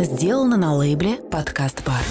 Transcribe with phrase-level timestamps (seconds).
[0.00, 2.02] Сделано на лейбле «Подкаст Бар».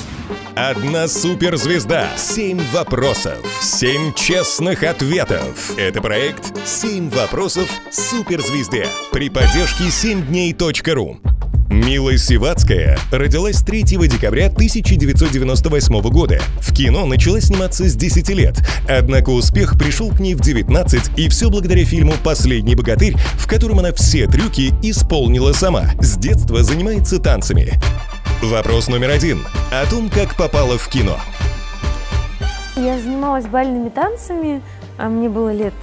[0.56, 2.10] Одна суперзвезда.
[2.18, 3.38] Семь вопросов.
[3.62, 5.72] Семь честных ответов.
[5.78, 11.37] Это проект «Семь вопросов суперзвезды» при поддержке 7дней.ру.
[11.78, 16.42] Мила Сивацкая родилась 3 декабря 1998 года.
[16.60, 18.56] В кино начала сниматься с 10 лет,
[18.90, 23.78] однако успех пришел к ней в 19, и все благодаря фильму «Последний богатырь», в котором
[23.78, 25.92] она все трюки исполнила сама.
[26.02, 27.74] С детства занимается танцами.
[28.42, 29.46] Вопрос номер один.
[29.72, 31.20] О том, как попала в кино.
[32.76, 34.64] Я занималась бальными танцами,
[34.98, 35.76] а мне было лет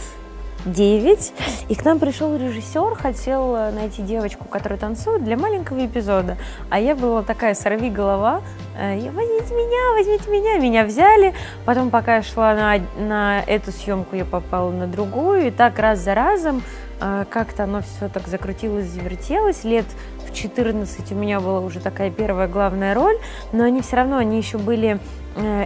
[0.65, 1.33] 9,
[1.69, 6.37] и к нам пришел режиссер, хотел э, найти девочку, которая танцует для маленького эпизода.
[6.71, 8.43] А я была такая сорви голова,
[8.79, 11.35] э, возьмите меня, возьмите меня, меня взяли.
[11.65, 16.01] Потом, пока я шла на, на эту съемку, я попала на другую, и так раз
[16.01, 16.63] за разом
[17.01, 19.65] э, как-то оно все так закрутилось, завертелось.
[19.65, 19.87] Лет
[20.27, 23.17] в 14 у меня была уже такая первая главная роль,
[23.53, 24.99] но они все равно, они еще были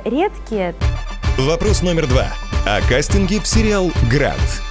[0.05, 0.75] редкие.
[1.37, 2.29] Вопрос номер два.
[2.67, 4.68] О кастинге в сериал «Грант».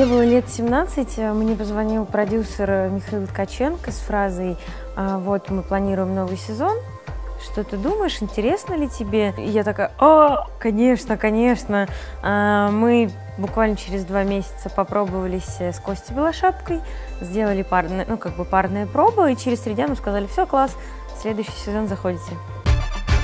[0.00, 4.56] Мне было лет 17, э, мне позвонил продюсер э, Михаил Ткаченко с фразой
[4.96, 6.74] «А, «Вот мы планируем новый сезон,
[7.44, 11.86] что ты думаешь, интересно ли тебе?» И я такая «О, конечно, конечно».
[12.22, 16.80] А, мы буквально через два месяца попробовались э, с Костей Белошапкой,
[17.20, 20.74] сделали парные, ну, как бы парные пробы, и через три дня нам сказали «Все, класс,
[21.20, 22.38] следующий сезон заходите».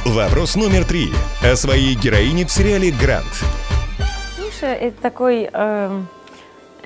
[0.04, 1.08] Вопрос номер три.
[1.42, 3.32] О своей героине в сериале «Грант».
[4.38, 5.48] Миша– это такой...
[5.50, 6.02] Э,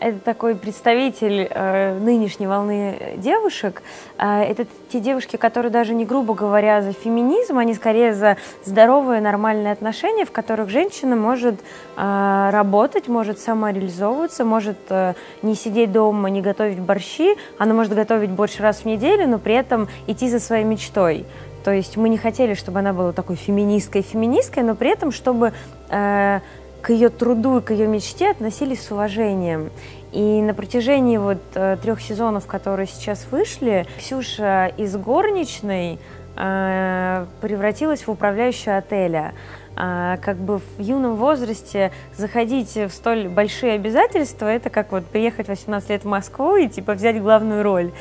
[0.01, 3.83] это такой представитель э, нынешней волны девушек.
[4.19, 9.21] Э, это те девушки, которые даже не грубо говоря за феминизм, они скорее за здоровые
[9.21, 11.61] нормальные отношения, в которых женщина может
[11.97, 18.31] э, работать, может самореализовываться, может э, не сидеть дома, не готовить борщи, она может готовить
[18.31, 21.27] больше раз в неделю, но при этом идти за своей мечтой.
[21.65, 25.53] То есть мы не хотели, чтобы она была такой феминисткой-феминисткой, но при этом, чтобы
[25.91, 26.41] э,
[26.83, 29.71] к ее труду и к ее мечте относились с уважением.
[30.13, 35.99] И на протяжении вот э, трех сезонов, которые сейчас вышли, Ксюша из горничной
[36.37, 39.35] э, превратилась в управляющую отеля.
[39.77, 45.49] А, как бы в юном возрасте заходить в столь большие обязательства, это как вот приехать
[45.49, 47.93] 18 лет в Москву и типа взять главную роль.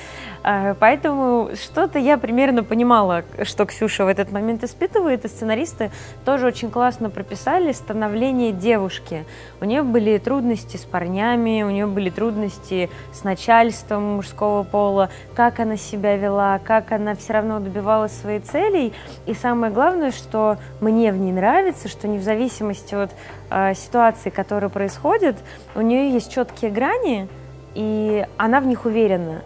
[0.44, 5.92] А, поэтому что-то я примерно понимала, что Ксюша в этот момент испытывает, и сценаристы
[6.26, 9.26] тоже очень классно прописали становление девушки.
[9.62, 15.60] У нее были трудности с парнями, у нее были трудности с начальством мужского пола, как
[15.60, 18.94] она себя вела, как она все равно добивалась своих целей.
[19.26, 23.12] И самое главное, что мне в ней нравится, что не в зависимости от
[23.50, 25.38] э, ситуации, которая происходит,
[25.76, 27.28] у нее есть четкие грани,
[27.76, 29.44] и она в них уверена.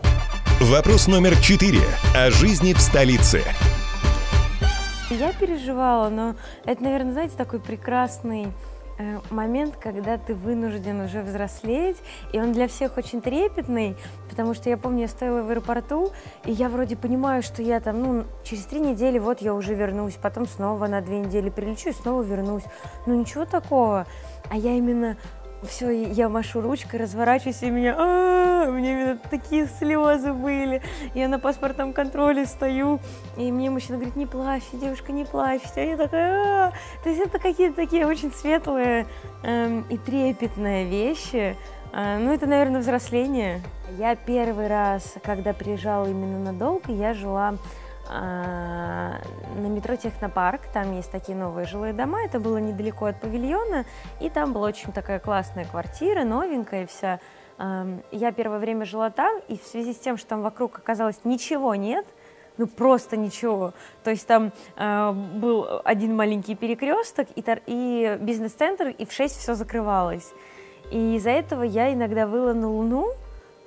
[0.60, 1.82] Вопрос номер четыре.
[2.16, 3.42] О жизни в столице.
[5.10, 6.36] Я переживала, но
[6.66, 8.48] это, наверное, знаете, такой прекрасный
[9.30, 11.98] момент, когда ты вынужден уже взрослеть,
[12.32, 13.96] и он для всех очень трепетный,
[14.30, 16.12] потому что я помню, я стояла в аэропорту,
[16.46, 20.16] и я вроде понимаю, что я там, ну, через три недели вот я уже вернусь,
[20.22, 22.64] потом снова на две недели прилечу и снова вернусь.
[23.06, 24.06] Ну, ничего такого.
[24.50, 25.18] А я именно
[25.68, 30.82] все, я машу ручкой, разворачиваюсь, и меня, а, у меня такие слезы были.
[31.14, 33.00] Я на паспортном контроле стою,
[33.38, 35.62] и мне мужчина говорит, не плачь, девушка, не плачь.
[35.76, 36.72] А я такая, а,
[37.04, 39.06] то есть это какие-то такие очень светлые
[39.44, 41.58] эм, и трепетные вещи.
[41.92, 43.62] А, ну, это, наверное, взросление.
[43.98, 47.56] Я первый раз, когда приезжала именно надолго, я жила
[48.10, 49.20] на
[49.56, 53.86] метро Технопарк, там есть такие новые жилые дома, это было недалеко от павильона,
[54.20, 57.20] и там была очень такая классная квартира, новенькая вся.
[58.12, 61.76] Я первое время жила там, и в связи с тем, что там вокруг оказалось ничего
[61.76, 62.06] нет,
[62.58, 63.74] ну просто ничего.
[64.04, 70.34] То есть там э, был один маленький перекресток и, бизнес-центр, и в 6 все закрывалось.
[70.92, 73.12] И из-за этого я иногда выла на Луну,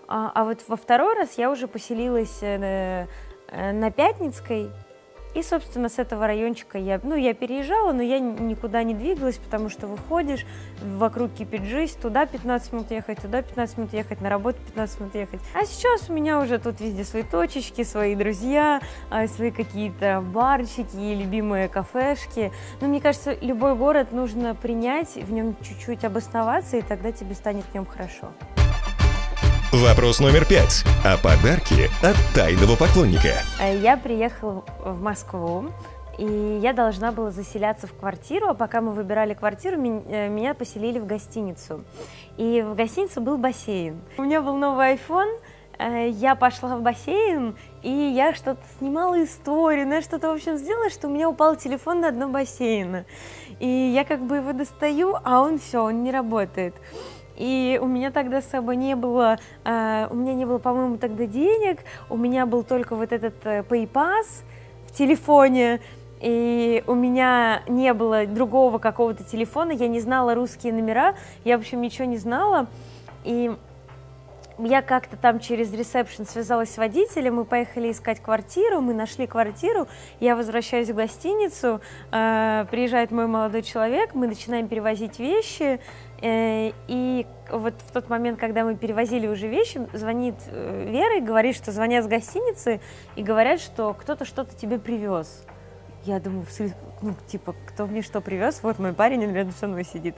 [0.08, 3.06] а, а вот во второй раз я уже поселилась Э,
[3.52, 4.70] на Пятницкой.
[5.36, 9.68] И, собственно, с этого райончика я, ну, я переезжала, но я никуда не двигалась, потому
[9.68, 10.46] что выходишь,
[10.82, 15.14] вокруг кипит жизнь, туда 15 минут ехать, туда 15 минут ехать, на работу 15 минут
[15.14, 15.40] ехать.
[15.52, 20.96] А сейчас у меня уже тут везде свои точечки, свои друзья, а, свои какие-то барчики,
[20.96, 22.50] любимые кафешки.
[22.80, 27.66] Но мне кажется, любой город нужно принять, в нем чуть-чуть обосноваться, и тогда тебе станет
[27.66, 28.32] в нем хорошо.
[29.72, 30.84] Вопрос номер пять.
[31.04, 33.42] О подарке от тайного поклонника.
[33.60, 35.66] Э, я приехала в Москву,
[36.18, 41.00] и я должна была заселяться в квартиру, а пока мы выбирали квартиру, э, меня поселили
[41.00, 41.82] в гостиницу.
[42.36, 44.00] И в гостинице был бассейн.
[44.18, 45.40] У меня был новый iPhone,
[45.78, 50.90] э, я пошла в бассейн, и я что-то снимала историю, я что-то, в общем, сделала,
[50.90, 53.04] что у меня упал телефон на дно бассейна.
[53.58, 56.76] И я как бы его достаю, а он все, он не работает.
[57.36, 61.26] И у меня тогда с собой не было, э, у меня не было, по-моему, тогда
[61.26, 64.42] денег, у меня был только вот этот э, PayPass
[64.86, 65.80] в телефоне,
[66.20, 71.60] и у меня не было другого какого-то телефона, я не знала русские номера, я, в
[71.60, 72.68] общем, ничего не знала,
[73.24, 73.54] и
[74.58, 79.86] я как-то там через ресепшн связалась с водителем, мы поехали искать квартиру, мы нашли квартиру,
[80.20, 81.80] я возвращаюсь в гостиницу,
[82.12, 85.78] э, приезжает мой молодой человек, мы начинаем перевозить вещи,
[86.22, 91.20] э, и вот в тот момент, когда мы перевозили уже вещи, звонит э, Вера и
[91.20, 92.80] говорит, что звонят с гостиницы
[93.14, 95.44] и говорят, что кто-то что-то тебе привез.
[96.04, 96.46] Я думаю,
[97.02, 98.60] ну, типа, кто мне что привез?
[98.62, 100.14] Вот мой парень, он рядом со мной сидит.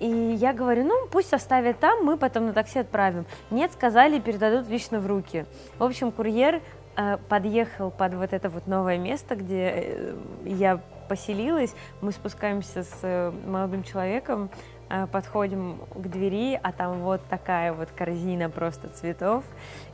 [0.00, 3.26] И я говорю, ну, пусть оставят там, мы потом на такси отправим.
[3.50, 5.44] Нет, сказали, передадут лично в руки.
[5.78, 6.62] В общем, курьер
[6.96, 10.14] э, подъехал под вот это вот новое место, где э,
[10.46, 10.80] я
[11.10, 11.74] поселилась.
[12.00, 14.48] Мы спускаемся с э, молодым человеком,
[14.88, 19.44] э, подходим к двери, а там вот такая вот корзина просто цветов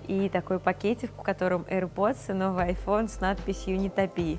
[0.06, 4.38] и такой пакетик, в котором AirPods и новый iPhone с надписью «Не топи».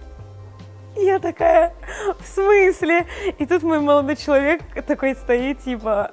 [0.97, 1.73] Я такая,
[2.19, 3.05] в смысле?
[3.37, 6.11] И тут мой молодой человек такой стоит, типа,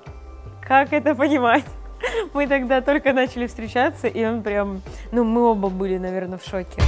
[0.62, 1.64] как это понимать?
[2.34, 6.82] Мы тогда только начали встречаться, и он прям, ну, мы оба были, наверное, в шоке.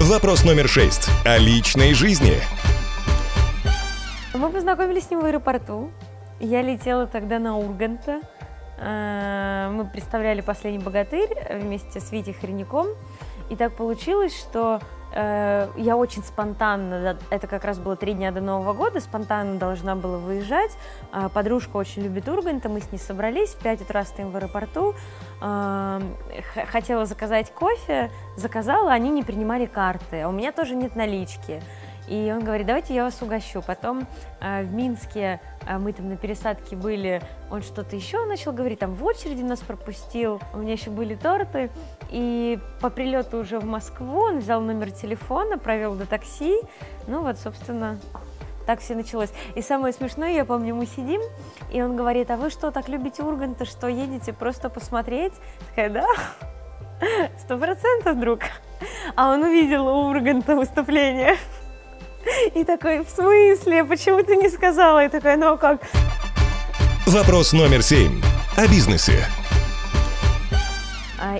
[0.00, 1.10] Вопрос номер шесть.
[1.26, 2.38] О личной жизни.
[4.32, 5.90] Мы познакомились с ним в аэропорту.
[6.40, 8.22] Я летела тогда на Урганта.
[8.78, 12.88] А, мы представляли «Последний богатырь» вместе с Витей Хреняком.
[13.50, 14.80] И так получилось, что
[15.14, 20.18] я очень спонтанно, это как раз было три дня до Нового года, спонтанно должна была
[20.18, 20.70] выезжать.
[21.12, 24.94] А, подружка очень любит Урганта, мы с ней собрались, в 5 утра стоим в аэропорту.
[26.70, 31.62] Хотела заказать кофе, заказала, они не принимали карты, а у меня тоже нет налички.
[32.08, 33.62] И он говорит, давайте я вас угощу.
[33.62, 34.06] Потом
[34.40, 38.94] э, в Минске э, мы там на пересадке были, он что-то еще начал говорить, там
[38.94, 41.70] в очереди нас пропустил, у меня еще были торты.
[42.10, 46.60] И по прилету уже в Москву он взял номер телефона, провел до такси.
[47.06, 47.98] Ну вот, собственно,
[48.66, 49.30] так все началось.
[49.54, 51.20] И самое смешное, я помню, мы сидим,
[51.72, 55.32] и он говорит, а вы что, так любите Урганта, что едете просто посмотреть?
[55.70, 56.06] Такая, да,
[57.38, 58.40] сто процентов, друг.
[59.16, 61.36] А он увидел у Урганта выступление.
[62.54, 63.84] И такой, в смысле?
[63.84, 65.04] Почему ты не сказала?
[65.04, 65.80] И такая, ну а как?
[67.06, 68.20] Вопрос номер семь.
[68.56, 69.26] О бизнесе.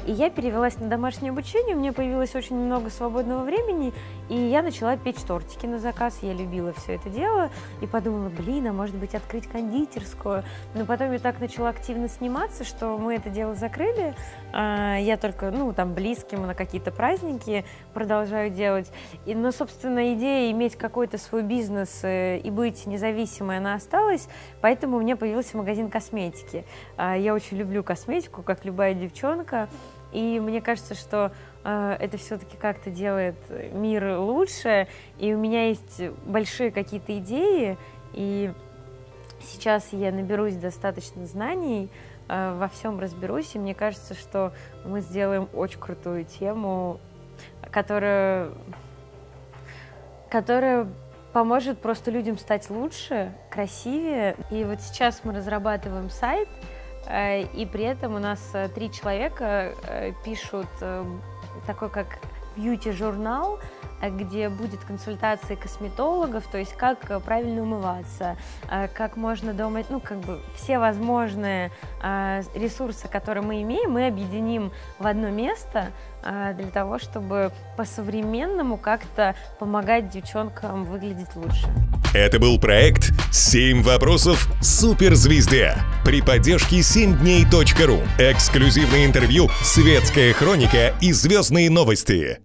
[0.07, 3.93] И я перевелась на домашнее обучение, у меня появилось очень много свободного времени,
[4.29, 6.19] и я начала печь тортики на заказ.
[6.23, 7.51] Я любила все это дело
[7.81, 10.43] и подумала, блин, а может быть открыть кондитерскую.
[10.75, 14.15] Но потом я так начала активно сниматься, что мы это дело закрыли.
[14.53, 17.65] А, я только, ну, там, близким на какие-то праздники
[17.95, 18.91] продолжаю делать.
[19.25, 24.29] И, но, собственно, идея иметь какой-то свой бизнес э, и быть независимой, она осталась,
[24.61, 26.65] поэтому у меня появился магазин косметики.
[26.97, 29.69] А, я очень люблю косметику, как любая девчонка.
[30.13, 31.33] И мне кажется, что
[31.65, 33.37] э, это все-таки как-то делает
[33.73, 34.89] мир лучше.
[35.19, 37.79] И у меня есть большие какие-то идеи,
[38.13, 38.53] и
[39.41, 41.91] сейчас я наберусь достаточно знаний,
[42.29, 44.53] э, во всем разберусь, и мне кажется, что
[44.85, 47.01] мы сделаем очень крутую тему,
[47.71, 48.51] которая,
[50.31, 50.89] которая
[51.33, 54.37] поможет просто людям стать лучше, красивее.
[54.51, 56.49] И вот сейчас мы разрабатываем сайт,
[57.09, 60.69] и при этом у нас э, три человека э, пишут
[61.67, 62.19] такой как
[62.57, 63.59] бьюти-журнал,
[64.11, 68.37] где будет консультация косметологов, то есть как правильно умываться,
[68.95, 71.71] как можно дома, ну, как бы все возможные
[72.55, 75.89] ресурсы, которые мы имеем, мы объединим в одно место
[76.23, 81.67] для того, чтобы по-современному как-то помогать девчонкам выглядеть лучше.
[82.15, 88.01] Это был проект «Семь вопросов суперзвезде» при поддержке 7дней.ру.
[88.19, 92.41] Эксклюзивное интервью, светская хроника и звездные новости.